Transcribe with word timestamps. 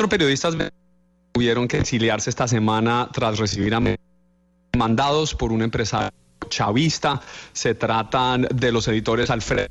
Cuatro 0.00 0.16
periodistas 0.16 0.54
tuvieron 1.30 1.68
que 1.68 1.76
exiliarse 1.76 2.30
esta 2.30 2.48
semana 2.48 3.10
tras 3.12 3.38
recibir 3.38 3.76
mandados 4.74 5.34
por 5.34 5.52
un 5.52 5.60
empresario 5.60 6.10
chavista. 6.48 7.20
Se 7.52 7.74
tratan 7.74 8.48
de 8.50 8.72
los 8.72 8.88
editores 8.88 9.28
Alfredo 9.28 9.68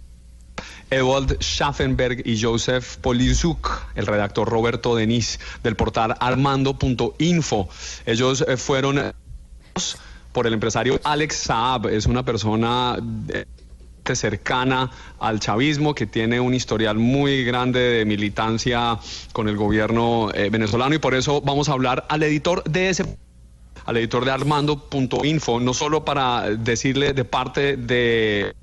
Ewald 0.92 1.42
Schaffenberg 1.42 2.22
y 2.28 2.40
Joseph 2.40 2.98
Polizuk, 2.98 3.88
el 3.96 4.06
redactor 4.06 4.48
Roberto 4.48 4.96
Denis 4.96 5.40
del 5.64 5.76
portal 5.76 6.16
armando.info. 6.20 7.68
Ellos 8.06 8.46
eh, 8.48 8.56
fueron 8.56 9.12
por 10.32 10.46
el 10.46 10.54
empresario 10.54 11.02
Alex 11.04 11.36
Saab, 11.38 11.88
es 11.88 12.06
una 12.06 12.24
persona 12.24 13.00
cercana 14.16 14.92
al 15.20 15.40
chavismo, 15.40 15.96
que 15.96 16.06
tiene 16.06 16.40
un 16.40 16.54
historial 16.54 16.98
muy 16.98 17.44
grande 17.44 17.80
de 17.80 18.06
militancia 18.06 19.00
con 19.34 19.48
el 19.48 19.58
gobierno 19.58 20.32
eh, 20.34 20.50
venezolano 20.50 20.96
y 20.96 21.00
por 21.00 21.16
eso 21.16 21.42
vamos 21.42 21.70
a 21.70 21.74
hablar 21.74 22.06
al 22.10 22.24
editor 22.24 22.64
de 22.64 22.90
ese 22.90 23.18
al 23.86 23.98
editor 23.98 24.24
de 24.24 24.32
armando.info, 24.32 25.60
no 25.60 25.74
solo 25.74 26.06
para 26.06 26.52
decirle 26.52 27.14
de 27.14 27.26
parte 27.26 27.76
de 27.76 28.54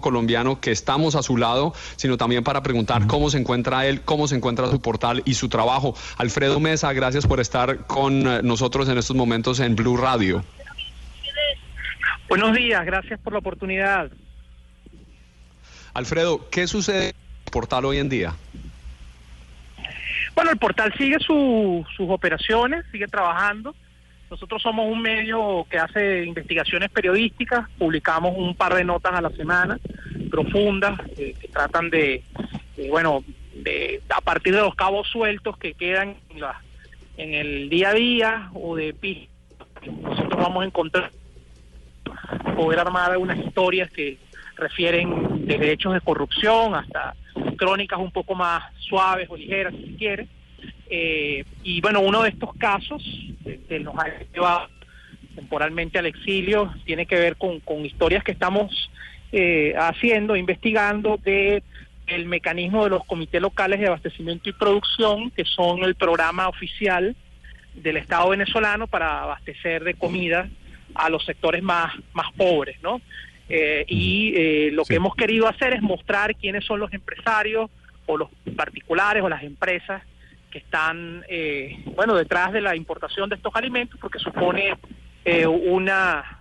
colombiano 0.00 0.60
que 0.60 0.70
estamos 0.70 1.14
a 1.14 1.22
su 1.22 1.36
lado, 1.36 1.74
sino 1.96 2.16
también 2.16 2.44
para 2.44 2.62
preguntar 2.62 3.06
cómo 3.06 3.30
se 3.30 3.38
encuentra 3.38 3.86
él, 3.86 4.02
cómo 4.02 4.28
se 4.28 4.36
encuentra 4.36 4.70
su 4.70 4.80
portal 4.80 5.22
y 5.24 5.34
su 5.34 5.48
trabajo. 5.48 5.94
Alfredo 6.18 6.60
Mesa, 6.60 6.92
gracias 6.92 7.26
por 7.26 7.40
estar 7.40 7.86
con 7.86 8.26
eh, 8.26 8.40
nosotros 8.42 8.88
en 8.88 8.98
estos 8.98 9.16
momentos 9.16 9.60
en 9.60 9.74
Blue 9.74 9.96
Radio. 9.96 10.44
Buenos 12.28 12.54
días, 12.54 12.84
gracias 12.86 13.20
por 13.20 13.32
la 13.32 13.40
oportunidad. 13.40 14.10
Alfredo, 15.94 16.48
¿qué 16.50 16.66
sucede 16.66 17.10
en 17.10 17.16
el 17.46 17.50
portal 17.50 17.84
hoy 17.84 17.98
en 17.98 18.08
día? 18.08 18.34
Bueno, 20.34 20.50
el 20.50 20.58
portal 20.58 20.92
sigue 20.96 21.18
sus 21.20 21.84
operaciones, 21.98 22.84
sigue 22.90 23.06
trabajando. 23.06 23.74
Nosotros 24.30 24.62
somos 24.62 24.90
un 24.90 25.02
medio 25.02 25.66
que 25.68 25.78
hace 25.78 26.24
investigaciones 26.24 26.90
periodísticas, 26.90 27.68
publicamos 27.78 28.32
un 28.34 28.54
par 28.54 28.74
de 28.74 28.82
notas 28.82 29.12
a 29.12 29.20
la 29.20 29.28
semana, 29.30 29.78
profundas, 30.30 30.98
eh, 31.18 31.34
que 31.38 31.48
tratan 31.48 31.90
de, 31.90 32.22
bueno, 32.88 33.22
de, 33.54 34.00
a 34.08 34.22
partir 34.22 34.54
de 34.54 34.62
los 34.62 34.74
cabos 34.74 35.06
sueltos 35.08 35.58
que 35.58 35.74
quedan 35.74 36.16
en, 36.30 36.40
la, 36.40 36.58
en 37.18 37.34
el 37.34 37.68
día 37.68 37.90
a 37.90 37.94
día 37.94 38.50
o 38.54 38.74
de 38.74 38.94
nosotros 40.00 40.40
vamos 40.40 40.62
a 40.62 40.66
encontrar 40.66 41.10
poder 42.56 42.78
armar 42.78 43.16
unas 43.18 43.38
historias 43.38 43.90
que 43.90 44.18
refieren 44.62 45.46
de 45.46 45.72
hechos 45.72 45.92
de 45.92 46.00
corrupción 46.00 46.74
hasta 46.74 47.14
crónicas 47.56 47.98
un 47.98 48.10
poco 48.10 48.34
más 48.34 48.64
suaves 48.78 49.28
o 49.30 49.36
ligeras, 49.36 49.74
si 49.74 49.94
quiere. 49.94 50.28
Eh, 50.88 51.44
y 51.62 51.80
bueno, 51.80 52.00
uno 52.00 52.22
de 52.22 52.30
estos 52.30 52.54
casos 52.56 53.02
que 53.68 53.80
nos 53.80 53.94
ha 53.98 54.06
llevado 54.32 54.68
temporalmente 55.34 55.98
al 55.98 56.06
exilio 56.06 56.72
tiene 56.84 57.06
que 57.06 57.16
ver 57.16 57.36
con, 57.36 57.60
historias 57.84 58.22
que 58.22 58.32
estamos 58.32 58.90
eh, 59.32 59.74
haciendo, 59.78 60.36
investigando 60.36 61.16
de 61.16 61.62
el 62.06 62.26
mecanismo 62.26 62.84
de 62.84 62.90
los 62.90 63.04
comités 63.04 63.40
locales 63.40 63.80
de 63.80 63.86
abastecimiento 63.86 64.48
y 64.48 64.52
producción, 64.52 65.30
que 65.30 65.44
son 65.44 65.82
el 65.84 65.94
programa 65.94 66.48
oficial 66.48 67.16
del 67.74 67.96
Estado 67.96 68.30
venezolano 68.30 68.86
para 68.86 69.22
abastecer 69.22 69.84
de 69.84 69.94
comida 69.94 70.48
a 70.94 71.08
los 71.08 71.24
sectores 71.24 71.62
más, 71.62 71.94
más 72.12 72.30
pobres, 72.34 72.76
¿no? 72.82 73.00
Eh, 73.54 73.84
y 73.86 74.32
eh, 74.34 74.70
lo 74.72 74.82
que 74.86 74.94
hemos 74.94 75.14
querido 75.14 75.46
hacer 75.46 75.74
es 75.74 75.82
mostrar 75.82 76.34
quiénes 76.36 76.64
son 76.64 76.80
los 76.80 76.90
empresarios 76.94 77.70
o 78.06 78.16
los 78.16 78.30
particulares 78.56 79.22
o 79.22 79.28
las 79.28 79.42
empresas 79.42 80.02
que 80.50 80.56
están, 80.56 81.22
eh, 81.28 81.84
bueno, 81.94 82.14
detrás 82.14 82.54
de 82.54 82.62
la 82.62 82.74
importación 82.74 83.28
de 83.28 83.36
estos 83.36 83.54
alimentos, 83.54 84.00
porque 84.00 84.18
supone 84.18 84.72
una, 85.46 86.40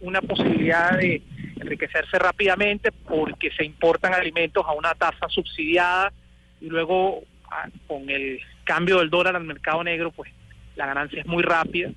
una 0.00 0.20
posibilidad 0.20 0.98
de 0.98 1.22
enriquecerse 1.60 2.18
rápidamente 2.18 2.90
porque 2.90 3.52
se 3.52 3.64
importan 3.64 4.12
alimentos 4.12 4.66
a 4.66 4.72
una 4.72 4.94
tasa 4.94 5.28
subsidiada 5.28 6.12
y 6.60 6.66
luego 6.66 7.22
ah, 7.52 7.68
con 7.86 8.10
el 8.10 8.40
cambio 8.64 8.98
del 8.98 9.10
dólar 9.10 9.36
al 9.36 9.44
mercado 9.44 9.84
negro, 9.84 10.10
pues 10.10 10.32
la 10.74 10.86
ganancia 10.86 11.20
es 11.20 11.26
muy 11.26 11.44
rápida. 11.44 11.92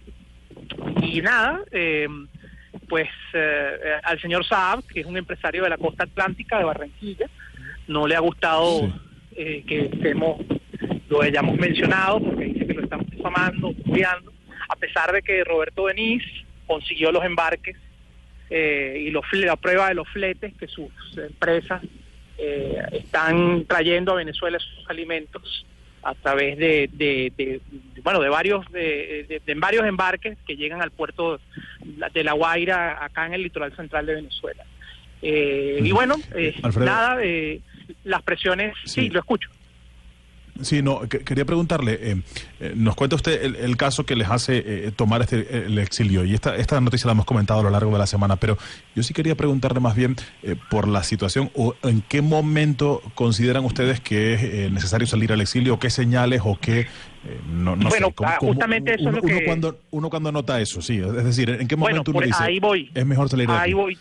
Y 1.02 1.20
nada, 1.22 1.62
eh, 1.72 2.08
pues 2.92 3.08
eh, 3.32 4.00
al 4.04 4.20
señor 4.20 4.46
Saab, 4.46 4.86
que 4.86 5.00
es 5.00 5.06
un 5.06 5.16
empresario 5.16 5.64
de 5.64 5.70
la 5.70 5.78
costa 5.78 6.04
atlántica 6.04 6.58
de 6.58 6.66
Barranquilla, 6.66 7.30
no 7.88 8.06
le 8.06 8.18
ha 8.18 8.20
gustado 8.20 8.94
eh, 9.34 9.64
que 9.66 9.86
estemos, 9.86 10.42
lo 11.08 11.22
hayamos 11.22 11.58
mencionado, 11.58 12.20
porque 12.20 12.44
dice 12.44 12.68
que 12.68 12.74
lo 12.74 12.84
estamos 12.84 13.10
difamando, 13.10 13.70
estudiando, 13.70 14.34
a 14.68 14.76
pesar 14.76 15.14
de 15.14 15.22
que 15.22 15.42
Roberto 15.46 15.86
Benís 15.86 16.22
consiguió 16.68 17.14
los 17.14 17.24
embarques 17.24 17.78
eh, 18.50 19.06
y 19.08 19.10
los, 19.10 19.24
la 19.32 19.56
prueba 19.56 19.88
de 19.88 19.96
los 19.96 20.10
fletes 20.10 20.54
que 20.56 20.68
sus 20.68 20.92
empresas 21.16 21.82
están 22.92 23.66
trayendo 23.68 24.12
a 24.12 24.16
Venezuela 24.16 24.60
sus 24.60 24.90
alimentos 24.90 25.66
a 26.04 26.16
través 26.16 26.58
de, 26.58 26.90
de, 26.94 27.62
bueno 28.04 28.20
de 28.22 28.30
varios 28.30 28.70
de, 28.72 29.42
varios 29.58 29.86
embarques 29.86 30.38
que 30.48 30.56
llegan 30.56 30.82
al 30.82 30.92
puerto 30.92 31.40
de 32.14 32.24
La 32.24 32.34
Guaira 32.34 33.04
acá 33.04 33.26
en 33.26 33.34
el 33.34 33.44
litoral 33.44 33.76
central 33.76 34.06
de 34.06 34.16
Venezuela. 34.16 34.64
Eh, 35.22 35.80
y 35.84 35.92
bueno 35.92 36.16
eh, 36.34 36.56
nada 36.80 37.20
eh, 37.22 37.62
las 38.04 38.24
presiones 38.24 38.74
sí. 38.86 39.10
lo 39.10 39.20
escucho 39.20 39.52
Sí, 40.62 40.82
no, 40.82 41.02
quería 41.08 41.46
preguntarle, 41.46 41.98
eh, 42.02 42.22
eh, 42.60 42.74
nos 42.76 42.96
cuenta 42.96 43.16
usted 43.16 43.42
el, 43.42 43.78
caso 43.78 44.06
que 44.06 44.16
les 44.16 44.30
hace 44.30 44.58
eh, 44.58 44.92
tomar 44.96 45.22
este, 45.22 45.66
el 45.66 45.78
exilio, 45.80 46.24
y 46.24 46.34
esta, 46.34 46.56
esta 46.56 46.80
noticia 46.82 47.08
la 47.08 47.14
hemos 47.14 47.26
comentado 47.26 47.62
a 47.62 47.64
lo 47.64 47.70
largo 47.70 47.92
de 47.92 47.98
la 47.98 48.06
semana, 48.06 48.36
pero 48.36 48.58
yo 48.96 49.02
sí 49.02 49.14
quería 49.14 49.36
preguntarle 49.36 49.80
más 49.80 49.96
bien 49.96 50.16
por 50.70 50.88
la 50.88 51.04
situación, 51.04 51.50
o 51.56 51.76
en 51.84 52.02
qué 52.02 52.22
momento 52.22 53.02
consideran 53.16 53.66
ustedes 53.66 54.00
que 54.02 54.34
es 54.66 54.72
necesario 54.72 55.08
salir 55.08 55.32
al 55.32 55.42
exilio, 55.42 55.76
o 55.76 55.80
qué 55.80 55.90
señales, 55.90 56.42
o 56.44 56.60
qué... 56.60 56.88
no, 57.50 57.76
no 57.76 57.90
bueno, 57.90 58.14
ah, 58.24 58.38
justamente 58.40 58.96
eso 58.96 59.10
uno, 59.10 59.18
es 59.18 59.24
lo 59.24 59.28
que... 59.28 59.34
Uno 59.34 59.46
cuando, 59.46 59.80
uno 59.92 60.10
cuando 60.10 60.32
nota 60.32 60.60
eso, 60.62 60.82
sí, 60.82 60.98
es 60.98 61.24
decir, 61.24 61.50
¿en 61.50 61.68
qué 61.68 61.76
momento 61.76 62.12
uno 62.12 62.22
dice, 62.22 62.44
ahí 62.44 62.60
voy, 62.60 62.92
es 62.94 63.06
mejor 63.06 63.30
salir 63.30 63.48
de 63.48 63.54
Ahí 63.54 63.74
voy, 63.74 63.98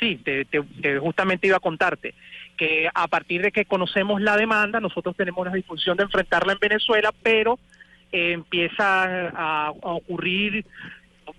sí, 0.00 0.20
te, 0.24 0.98
justamente 0.98 1.46
iba 1.46 1.58
a 1.58 1.60
contarte 1.60 2.14
que 2.62 2.88
a 2.94 3.08
partir 3.08 3.42
de 3.42 3.50
que 3.50 3.64
conocemos 3.64 4.20
la 4.20 4.36
demanda, 4.36 4.78
nosotros 4.78 5.16
tenemos 5.16 5.44
la 5.44 5.52
disposición 5.52 5.96
de 5.96 6.04
enfrentarla 6.04 6.52
en 6.52 6.60
Venezuela, 6.60 7.12
pero 7.20 7.58
eh, 8.12 8.30
empieza 8.30 9.30
a, 9.30 9.72
ocurrir, 9.82 10.64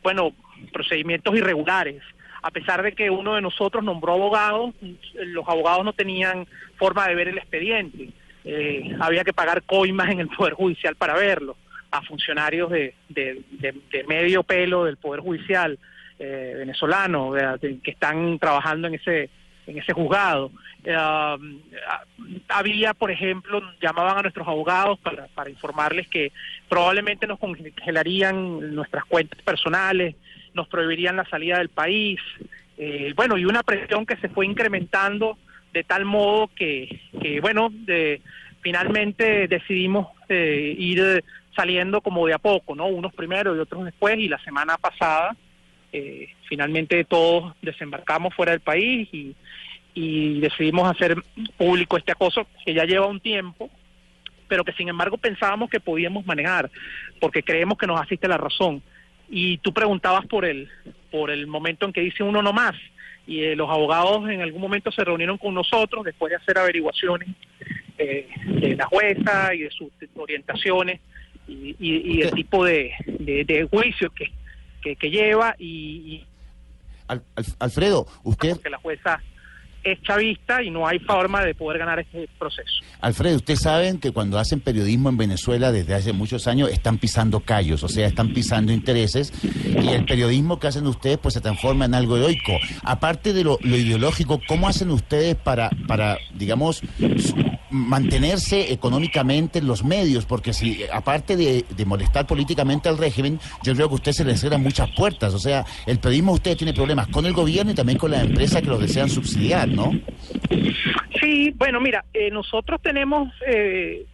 bueno, 0.03 0.33
procedimientos 0.73 1.33
irregulares. 1.33 2.03
A 2.41 2.51
pesar 2.51 2.83
de 2.83 2.91
que 2.91 3.09
uno 3.09 3.35
de 3.35 3.41
nosotros 3.41 3.85
nombró 3.85 4.11
abogados, 4.11 4.75
los 5.13 5.47
abogados 5.47 5.85
no 5.85 5.93
tenían 5.93 6.45
forma 6.75 7.07
de 7.07 7.15
ver 7.15 7.29
el 7.29 7.37
expediente. 7.37 8.09
Eh, 8.43 8.93
había 8.99 9.23
que 9.23 9.31
pagar 9.31 9.63
coimas 9.63 10.09
en 10.09 10.19
el 10.19 10.27
Poder 10.27 10.55
Judicial 10.55 10.97
para 10.97 11.13
verlo, 11.13 11.55
a 11.91 12.01
funcionarios 12.01 12.69
de, 12.69 12.93
medio 14.09 14.43
pelo 14.43 14.83
del 14.83 14.97
Poder 14.97 15.21
Judicial 15.21 15.79
eh, 16.19 16.55
venezolano 16.57 17.31
que 17.61 17.91
están 17.91 18.37
trabajando 18.39 18.89
en 18.89 18.95
ese 18.95 19.29
en 19.67 19.77
ese 19.77 19.93
juzgado. 19.93 20.51
Eh, 20.83 20.95
había, 22.49 22.93
por 22.93 23.11
ejemplo, 23.11 23.61
llamaban 23.81 24.17
a 24.17 24.21
nuestros 24.23 24.47
abogados 24.47 24.99
para, 24.99 25.27
para 25.27 25.49
informarles 25.49 26.07
que 26.07 26.31
probablemente 26.69 27.27
nos 27.27 27.39
congelarían 27.39 28.75
nuestras 28.75 29.05
cuentas 29.05 29.41
personales, 29.41 30.15
nos 30.53 30.67
prohibirían 30.67 31.17
la 31.17 31.25
salida 31.25 31.57
del 31.57 31.69
país. 31.69 32.19
Eh, 32.77 33.13
bueno, 33.15 33.37
y 33.37 33.45
una 33.45 33.63
presión 33.63 34.05
que 34.05 34.17
se 34.17 34.29
fue 34.29 34.45
incrementando 34.45 35.37
de 35.71 35.83
tal 35.83 36.05
modo 36.05 36.49
que, 36.55 37.01
que 37.19 37.39
bueno, 37.39 37.69
de, 37.71 38.21
finalmente 38.61 39.47
decidimos 39.47 40.07
eh, 40.29 40.75
ir 40.77 41.23
saliendo 41.55 42.01
como 42.01 42.25
de 42.27 42.33
a 42.33 42.39
poco, 42.39 42.75
¿no? 42.75 42.87
Unos 42.87 43.13
primero 43.13 43.55
y 43.55 43.59
otros 43.59 43.85
después, 43.85 44.17
y 44.17 44.27
la 44.27 44.39
semana 44.43 44.77
pasada 44.77 45.35
eh, 45.93 46.29
finalmente 46.49 47.03
todos 47.03 47.53
desembarcamos 47.61 48.33
fuera 48.33 48.51
del 48.51 48.61
país 48.61 49.07
y, 49.11 49.35
decidimos 50.39 50.89
hacer 50.89 51.15
público 51.55 51.97
este 51.97 52.11
acoso 52.11 52.47
que 52.65 52.73
ya 52.73 52.83
lleva 52.83 53.05
un 53.05 53.19
tiempo, 53.19 53.69
pero 54.47 54.63
que 54.63 54.73
sin 54.73 54.89
embargo 54.89 55.17
pensábamos 55.17 55.69
que 55.69 55.79
podíamos 55.79 56.25
manejar, 56.25 56.71
porque 57.21 57.43
creemos 57.43 57.77
que 57.77 57.85
nos 57.85 58.01
asiste 58.01 58.27
la 58.27 58.37
razón. 58.37 58.81
Y 59.29 59.59
tú 59.59 59.71
preguntabas 59.71 60.25
por 60.25 60.45
el, 60.45 60.67
por 61.11 61.29
el 61.29 61.45
momento 61.45 61.85
en 61.85 61.93
que 61.93 62.01
dice 62.01 62.23
uno 62.23 62.41
no 62.41 62.53
más, 62.53 62.73
y 63.27 63.43
eh, 63.43 63.55
los 63.55 63.69
abogados 63.69 64.27
en 64.29 64.41
algún 64.41 64.61
momento 64.61 64.91
se 64.91 65.03
reunieron 65.03 65.37
con 65.37 65.53
nosotros 65.53 66.03
después 66.03 66.31
de 66.31 66.37
hacer 66.37 66.57
averiguaciones 66.57 67.29
eh, 67.99 68.27
de 68.47 68.75
la 68.75 68.87
jueza 68.87 69.53
y 69.53 69.59
de 69.59 69.69
sus 69.69 69.91
orientaciones 70.15 71.01
y, 71.47 71.75
y, 71.79 72.21
el 72.21 72.31
tipo 72.31 72.65
de, 72.65 72.93
de, 73.05 73.43
de 73.45 73.67
juicio 73.69 74.09
que, 74.09 74.31
que, 74.83 75.09
lleva 75.09 75.55
y, 75.57 76.25
Alfredo, 77.59 78.07
usted... 78.23 78.59
Que 78.61 78.69
la 78.69 78.77
jueza... 78.77 79.21
es 79.83 80.01
chavista 80.01 80.63
y 80.63 80.69
no 80.69 80.87
hay 80.87 80.97
forma 80.99 81.43
de 81.43 81.53
poder 81.53 81.79
ganar 81.79 81.99
este 81.99 82.29
proceso. 82.39 82.71
Alfredo, 83.01 83.35
ustedes 83.35 83.59
saben 83.59 83.99
que 83.99 84.11
cuando 84.11 84.39
hacen 84.39 84.61
periodismo 84.61 85.09
en 85.09 85.17
Venezuela 85.17 85.73
desde 85.73 85.93
hace 85.93 86.13
muchos 86.13 86.47
años 86.47 86.69
están 86.69 86.97
pisando 86.99 87.41
callos, 87.41 87.83
o 87.83 87.89
sea, 87.89 88.07
están 88.07 88.33
pisando 88.33 88.71
intereses 88.71 89.33
y 89.43 89.89
el 89.89 90.05
periodismo 90.05 90.57
que 90.57 90.67
hacen 90.67 90.87
ustedes 90.87 91.17
pues 91.17 91.33
se 91.33 91.41
transforma 91.41 91.83
en 91.83 91.95
algo 91.95 92.15
heroico. 92.15 92.53
Aparte 92.83 93.33
de 93.33 93.43
lo, 93.43 93.57
lo 93.61 93.75
ideológico, 93.75 94.39
¿cómo 94.47 94.69
hacen 94.69 94.89
ustedes 94.89 95.35
para, 95.35 95.69
para 95.85 96.17
digamos, 96.33 96.81
mantenerse 97.73 98.71
económicamente 98.71 99.59
en 99.59 99.67
los 99.67 99.83
medios? 99.83 100.25
Porque 100.25 100.53
si, 100.53 100.83
aparte 100.93 101.35
de, 101.35 101.65
de 101.69 101.85
molestar 101.85 102.25
políticamente 102.27 102.87
al 102.87 102.97
régimen, 102.97 103.39
yo 103.63 103.73
creo 103.73 103.87
que 103.89 103.93
a 103.93 103.95
ustedes 103.95 104.17
se 104.17 104.25
les 104.25 104.39
cierran 104.39 104.61
muchas 104.61 104.89
puertas. 104.91 105.33
O 105.33 105.39
sea, 105.39 105.65
el 105.85 105.99
periodismo 105.99 106.33
de 106.33 106.35
ustedes 106.35 106.57
tiene 106.57 106.73
problemas 106.73 107.07
con 107.07 107.25
el 107.25 107.33
gobierno 107.33 107.71
y 107.71 107.75
también 107.75 107.97
con 107.97 108.11
las 108.11 108.23
empresas 108.23 108.61
que 108.61 108.67
lo 108.67 108.77
desean 108.77 109.09
subsidiar, 109.09 109.67
¿no? 109.67 109.91
Sí, 111.19 111.51
bueno, 111.55 111.81
mira, 111.81 112.05
eh, 112.13 112.29
nosotros 112.31 112.81
tenemos 112.81 113.29
eh, 113.47 114.05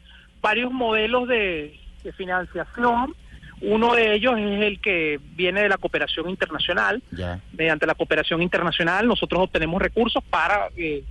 varios 0.42 0.72
modelos 0.72 1.28
de, 1.28 1.78
de 2.04 2.14
financiación. 2.14 3.14
Uno 3.62 3.94
de 3.94 4.16
ellos 4.16 4.36
es 4.38 4.62
el 4.62 4.80
que 4.80 5.20
viene 5.36 5.64
de 5.64 5.70
la 5.70 5.78
cooperación 5.78 6.30
internacional. 6.30 7.04
Ya. 7.12 7.42
Mediante 7.52 7.86
la 7.86 7.96
cooperación 7.96 8.42
internacional 8.42 9.06
nosotros 9.06 9.42
obtenemos 9.44 9.82
recursos 9.82 10.24
para 10.30 10.70
eh, 10.78 11.04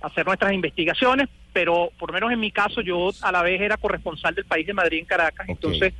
hacer 0.00 0.26
nuestras 0.26 0.52
investigaciones, 0.52 1.28
pero 1.52 1.90
por 1.98 2.10
lo 2.10 2.14
menos 2.14 2.32
en 2.32 2.40
mi 2.40 2.50
caso 2.50 2.80
yo 2.80 3.10
a 3.22 3.32
la 3.32 3.42
vez 3.42 3.60
era 3.60 3.76
corresponsal 3.76 4.34
del 4.34 4.44
país 4.44 4.66
de 4.66 4.72
Madrid 4.74 4.98
en 5.00 5.04
Caracas, 5.06 5.48
entonces, 5.48 5.92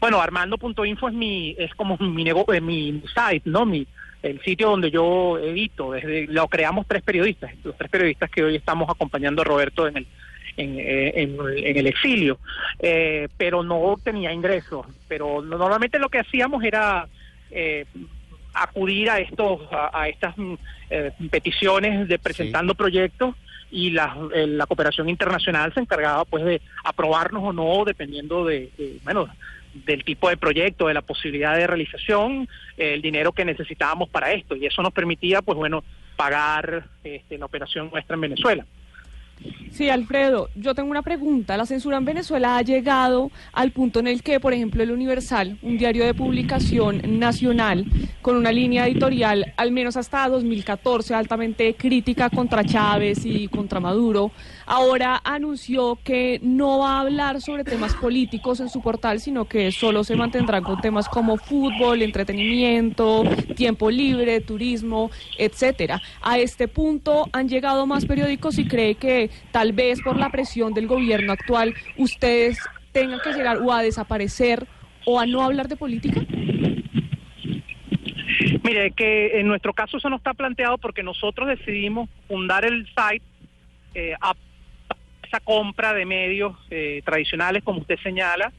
bueno, 0.00 0.20
Armando.info 0.20 1.08
es 1.08 1.14
mi 1.14 1.54
es 1.58 1.74
como 1.74 1.96
mi 1.98 2.24
nego- 2.24 2.52
eh, 2.52 2.60
mi 2.60 3.02
site, 3.14 3.42
¿no? 3.48 3.64
Mi 3.66 3.86
el 4.22 4.40
sitio 4.42 4.70
donde 4.70 4.90
yo 4.90 5.38
edito, 5.38 5.92
desde 5.92 6.26
lo 6.26 6.48
creamos 6.48 6.86
tres 6.88 7.02
periodistas, 7.02 7.52
los 7.62 7.76
tres 7.76 7.90
periodistas 7.90 8.28
que 8.30 8.42
hoy 8.42 8.56
estamos 8.56 8.88
acompañando 8.90 9.42
a 9.42 9.44
Roberto 9.44 9.86
en 9.86 9.98
el 9.98 10.06
en, 10.58 10.78
eh, 10.80 11.12
en- 11.22 11.36
en 11.58 11.76
el 11.76 11.86
exilio, 11.86 12.38
eh, 12.78 13.28
pero 13.36 13.62
no 13.62 13.94
tenía 14.02 14.32
ingresos. 14.32 14.86
Pero 15.06 15.42
no- 15.42 15.58
normalmente 15.58 15.98
lo 15.98 16.08
que 16.08 16.20
hacíamos 16.20 16.64
era 16.64 17.06
eh, 17.50 17.84
acudir 18.54 19.10
a 19.10 19.18
estos 19.20 19.60
a, 19.70 19.90
a 20.00 20.08
estas 20.08 20.36
mm, 20.36 20.54
eh, 20.90 21.12
peticiones 21.30 22.08
de 22.08 22.18
presentando 22.18 22.74
proyectos 22.74 23.34
y 23.70 23.90
la, 23.90 24.16
eh, 24.34 24.46
la 24.46 24.66
cooperación 24.66 25.08
internacional 25.08 25.72
se 25.74 25.80
encargaba 25.80 26.24
pues 26.24 26.44
de 26.44 26.60
aprobarnos 26.84 27.42
o 27.44 27.52
no 27.52 27.84
dependiendo 27.84 28.44
de, 28.44 28.70
bueno 29.04 29.28
del 29.84 30.04
tipo 30.04 30.30
de 30.30 30.38
proyecto, 30.38 30.88
de 30.88 30.94
la 30.94 31.02
posibilidad 31.02 31.54
de 31.54 31.66
realización, 31.66 32.48
el 32.78 33.02
dinero 33.02 33.32
que 33.32 33.44
necesitábamos 33.44 34.08
para 34.08 34.32
esto 34.32 34.56
y 34.56 34.64
eso 34.64 34.82
nos 34.82 34.92
permitía 34.92 35.42
pues 35.42 35.58
bueno 35.58 35.84
pagar 36.16 36.84
este, 37.04 37.36
la 37.36 37.44
operación 37.44 37.90
nuestra 37.90 38.14
en 38.14 38.20
Venezuela. 38.22 38.66
Sí, 39.70 39.90
Alfredo, 39.90 40.48
yo 40.54 40.74
tengo 40.74 40.90
una 40.90 41.02
pregunta. 41.02 41.56
La 41.58 41.66
censura 41.66 41.98
en 41.98 42.06
Venezuela 42.06 42.56
ha 42.56 42.62
llegado 42.62 43.30
al 43.52 43.72
punto 43.72 44.00
en 44.00 44.06
el 44.06 44.22
que, 44.22 44.40
por 44.40 44.54
ejemplo, 44.54 44.82
el 44.82 44.90
Universal, 44.90 45.58
un 45.60 45.76
diario 45.76 46.06
de 46.06 46.14
publicación 46.14 47.02
nacional, 47.18 47.84
con 48.22 48.36
una 48.36 48.52
línea 48.52 48.86
editorial, 48.86 49.52
al 49.58 49.72
menos 49.72 49.98
hasta 49.98 50.28
2014, 50.28 51.14
altamente 51.14 51.74
crítica 51.74 52.30
contra 52.30 52.64
Chávez 52.64 53.26
y 53.26 53.48
contra 53.48 53.78
Maduro, 53.78 54.32
ahora 54.64 55.20
anunció 55.22 55.98
que 56.02 56.40
no 56.42 56.78
va 56.78 56.96
a 56.96 57.00
hablar 57.00 57.40
sobre 57.42 57.62
temas 57.62 57.94
políticos 57.94 58.60
en 58.60 58.70
su 58.70 58.80
portal, 58.80 59.20
sino 59.20 59.44
que 59.44 59.70
solo 59.72 60.04
se 60.04 60.16
mantendrán 60.16 60.62
con 60.62 60.80
temas 60.80 61.08
como 61.08 61.36
fútbol, 61.36 62.00
entretenimiento, 62.00 63.24
tiempo 63.54 63.90
libre, 63.90 64.40
turismo, 64.40 65.10
etcétera. 65.36 66.00
A 66.22 66.38
este 66.38 66.66
punto 66.66 67.28
han 67.32 67.48
llegado 67.48 67.86
más 67.86 68.06
periódicos 68.06 68.58
y 68.58 68.66
cree 68.66 68.94
que 68.94 69.25
tal 69.50 69.72
vez 69.72 70.00
por 70.02 70.16
la 70.16 70.30
presión 70.30 70.74
del 70.74 70.86
gobierno 70.86 71.32
actual 71.32 71.74
ustedes 71.96 72.58
tengan 72.92 73.20
que 73.20 73.32
llegar 73.32 73.58
o 73.58 73.72
a 73.72 73.82
desaparecer 73.82 74.66
o 75.04 75.20
a 75.20 75.26
no 75.26 75.42
hablar 75.42 75.68
de 75.68 75.76
política. 75.76 76.20
Mire, 78.62 78.90
que 78.90 79.38
en 79.38 79.46
nuestro 79.46 79.72
caso 79.72 79.98
eso 79.98 80.10
no 80.10 80.16
está 80.16 80.34
planteado 80.34 80.78
porque 80.78 81.02
nosotros 81.02 81.48
decidimos 81.48 82.08
fundar 82.26 82.64
el 82.64 82.86
site 82.86 83.24
eh, 83.94 84.14
a 84.20 84.32
esa 85.22 85.40
compra 85.40 85.92
de 85.92 86.04
medios 86.04 86.56
eh, 86.70 87.02
tradicionales, 87.04 87.62
como 87.62 87.80
usted 87.80 87.98
señala, 88.02 88.52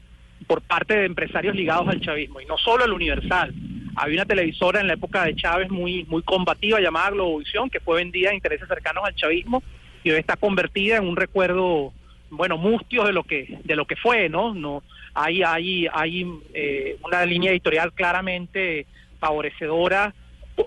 por 0.46 0.62
parte 0.62 0.94
de 0.96 1.06
empresarios 1.06 1.54
ligados 1.54 1.88
al 1.88 2.00
chavismo, 2.00 2.40
y 2.40 2.46
no 2.46 2.56
solo 2.58 2.84
el 2.84 2.92
Universal. 2.92 3.52
Había 3.96 4.16
una 4.16 4.26
televisora 4.26 4.80
en 4.80 4.86
la 4.86 4.94
época 4.94 5.24
de 5.24 5.34
Chávez 5.34 5.70
muy 5.70 6.04
muy 6.04 6.22
combativa 6.22 6.80
llamada 6.80 7.10
Globovisión, 7.10 7.68
que 7.68 7.80
fue 7.80 7.96
vendida 7.96 8.30
a 8.30 8.34
intereses 8.34 8.68
cercanos 8.68 9.04
al 9.04 9.14
chavismo 9.14 9.62
y 10.04 10.10
está 10.10 10.36
convertida 10.36 10.96
en 10.96 11.06
un 11.08 11.16
recuerdo, 11.16 11.92
bueno, 12.30 12.56
mustio 12.58 13.04
de 13.04 13.12
lo 13.12 13.22
que 13.24 13.58
de 13.64 13.76
lo 13.76 13.84
que 13.86 13.96
fue, 13.96 14.28
¿no? 14.28 14.54
No 14.54 14.82
hay 15.14 15.42
hay 15.42 15.86
hay 15.92 16.26
eh, 16.54 16.96
una 17.04 17.24
línea 17.26 17.50
editorial 17.50 17.92
claramente 17.92 18.86
favorecedora 19.18 20.14
o, 20.56 20.64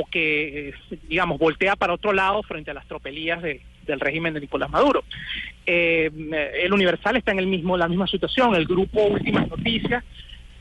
o 0.00 0.06
que, 0.10 0.68
eh, 0.70 0.74
digamos, 1.08 1.38
voltea 1.38 1.76
para 1.76 1.92
otro 1.94 2.12
lado 2.12 2.42
frente 2.42 2.70
a 2.70 2.74
las 2.74 2.86
tropelías 2.86 3.42
de- 3.42 3.60
del 3.86 4.00
régimen 4.00 4.32
de 4.32 4.40
Nicolás 4.40 4.70
Maduro. 4.70 5.04
Eh, 5.66 6.10
el 6.62 6.72
Universal 6.72 7.16
está 7.16 7.32
en 7.32 7.38
el 7.38 7.46
mismo 7.46 7.76
la 7.76 7.86
misma 7.88 8.06
situación, 8.06 8.54
el 8.54 8.64
grupo 8.64 9.02
Últimas 9.04 9.46
Noticias, 9.48 10.02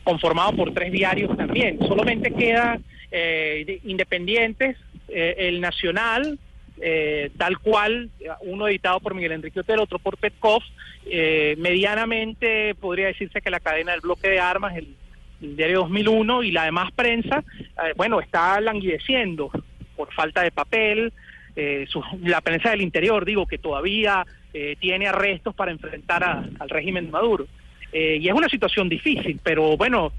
conformado 0.04 0.52
por 0.54 0.74
tres 0.74 0.92
diarios 0.92 1.36
también. 1.38 1.80
Solamente 1.88 2.34
queda 2.34 2.78
eh, 3.12 3.64
de- 3.66 3.80
independientes, 3.86 4.76
eh, 5.08 5.36
el 5.38 5.62
Nacional, 5.62 6.38
eh, 6.82 7.30
tal 7.38 7.60
cual, 7.60 8.10
uno 8.42 8.68
editado 8.68 9.00
por 9.00 9.14
Miguel 9.14 9.34
Enrique 9.34 9.60
Otero, 9.60 9.84
otro 9.84 10.00
por 10.00 10.18
Petkov, 10.18 10.62
eh, 11.06 11.56
medianamente 11.58 12.76
podría 12.76 13.08
decirse 13.08 13.42
que 13.42 13.50
la 13.50 13.60
cadena 13.60 13.92
del 13.92 14.02
bloque 14.02 14.30
de 14.30 14.40
armas, 14.40 14.76
el, 14.76 14.96
el 15.42 15.56
diario 15.58 15.80
2001 15.82 16.44
y 16.44 16.52
la 16.52 16.66
demás 16.66 16.92
prensa, 16.94 17.44
eh, 17.62 17.94
bueno, 17.96 18.20
está 18.20 18.60
languideciendo 18.62 19.52
por 19.96 20.12
falta 20.14 20.42
de 20.42 20.52
papel, 20.52 21.14
eh, 21.56 21.86
su- 21.90 22.04
la 22.24 22.42
prensa 22.42 22.72
del 22.72 22.82
interior, 22.82 23.26
digo, 23.26 23.46
que 23.46 23.58
todavía 23.58 24.26
eh, 24.56 24.76
tiene 24.80 25.08
arrestos 25.08 25.56
para 25.56 25.72
enfrentar 25.72 26.24
a- 26.24 26.48
al 26.60 26.70
régimen 26.70 27.06
de 27.08 27.12
Maduro. 27.12 27.48
Y 27.92 28.28
es 28.28 28.34
una 28.34 28.50
situación 28.50 28.90
difícil, 28.90 29.40
pero 29.44 29.78
bueno, 29.78 30.12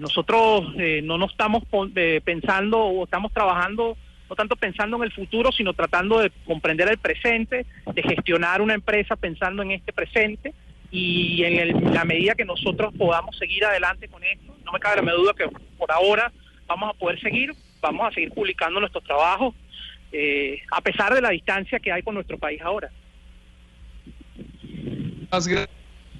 nosotros 0.00 0.72
no 1.02 1.18
nos 1.18 1.32
estamos 1.32 1.64
pensando 2.24 2.78
o 2.78 3.02
estamos 3.04 3.32
trabajando 3.32 3.96
no 4.28 4.36
tanto 4.36 4.56
pensando 4.56 4.96
en 4.96 5.04
el 5.04 5.12
futuro, 5.12 5.52
sino 5.52 5.72
tratando 5.72 6.20
de 6.20 6.30
comprender 6.44 6.88
el 6.88 6.98
presente, 6.98 7.66
de 7.92 8.02
gestionar 8.02 8.60
una 8.60 8.74
empresa 8.74 9.16
pensando 9.16 9.62
en 9.62 9.72
este 9.72 9.92
presente 9.92 10.52
y 10.90 11.44
en 11.44 11.58
el- 11.58 11.94
la 11.94 12.04
medida 12.04 12.34
que 12.34 12.44
nosotros 12.44 12.92
podamos 12.96 13.36
seguir 13.38 13.64
adelante 13.64 14.08
con 14.08 14.22
esto, 14.24 14.56
no 14.64 14.72
me 14.72 14.80
cabe 14.80 15.02
la 15.02 15.12
duda 15.12 15.32
que 15.34 15.48
por 15.78 15.90
ahora 15.92 16.32
vamos 16.66 16.90
a 16.90 16.98
poder 16.98 17.20
seguir, 17.20 17.54
vamos 17.80 18.08
a 18.08 18.12
seguir 18.12 18.30
publicando 18.32 18.80
nuestros 18.80 19.04
trabajos, 19.04 19.54
eh, 20.12 20.60
a 20.70 20.80
pesar 20.80 21.14
de 21.14 21.20
la 21.20 21.30
distancia 21.30 21.78
que 21.78 21.92
hay 21.92 22.02
con 22.02 22.14
nuestro 22.14 22.38
país 22.38 22.60
ahora. 22.62 22.90
Gracias 25.30 25.68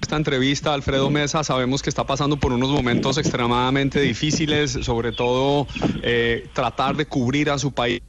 esta 0.01 0.15
entrevista, 0.15 0.73
Alfredo 0.73 1.09
Mesa. 1.09 1.43
Sabemos 1.43 1.81
que 1.81 1.89
está 1.89 2.05
pasando 2.05 2.37
por 2.37 2.53
unos 2.53 2.69
momentos 2.69 3.17
extremadamente 3.17 3.99
difíciles, 4.01 4.71
sobre 4.81 5.11
todo 5.11 5.67
eh, 6.03 6.47
tratar 6.53 6.95
de 6.95 7.05
cubrir 7.05 7.49
a 7.49 7.57
su 7.57 7.71
país. 7.73 8.01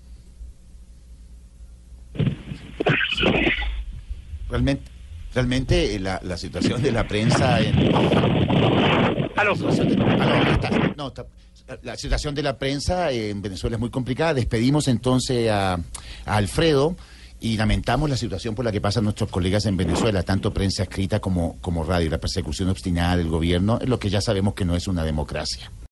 Realmente, 4.48 4.90
realmente 5.34 5.94
eh, 5.94 6.00
la, 6.00 6.20
la 6.22 6.36
situación 6.36 6.82
de 6.82 6.92
la 6.92 7.06
prensa 7.06 7.60
en... 7.60 7.94
Aló. 9.36 9.50
La 9.54 9.54
situación 9.54 9.88
de- 9.88 10.04
aló, 10.04 10.50
está- 10.52 10.70
no, 10.96 11.08
está- 11.08 11.26
la 11.82 11.96
situación 11.96 12.34
de 12.34 12.42
la 12.42 12.58
prensa 12.58 13.12
en 13.12 13.42
Venezuela 13.42 13.76
es 13.76 13.80
muy 13.80 13.90
complicada. 13.90 14.32
Despedimos 14.34 14.88
entonces 14.88 15.50
a, 15.50 15.74
a 15.74 15.80
Alfredo 16.36 16.96
y 17.40 17.56
lamentamos 17.56 18.10
la 18.10 18.16
situación 18.16 18.54
por 18.54 18.64
la 18.64 18.72
que 18.72 18.80
pasan 18.80 19.04
nuestros 19.04 19.30
colegas 19.30 19.66
en 19.66 19.76
Venezuela, 19.76 20.22
tanto 20.22 20.52
prensa 20.52 20.82
escrita 20.82 21.20
como, 21.20 21.56
como 21.60 21.84
radio. 21.84 22.10
La 22.10 22.18
persecución 22.18 22.68
obstinada 22.68 23.16
del 23.16 23.28
gobierno 23.28 23.78
lo 23.84 23.98
que 23.98 24.10
ya 24.10 24.20
sabemos 24.20 24.54
que 24.54 24.64
no 24.64 24.74
es 24.74 24.88
una 24.88 25.04
democracia. 25.04 25.70